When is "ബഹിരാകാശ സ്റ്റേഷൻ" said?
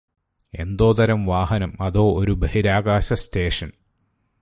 2.33-3.69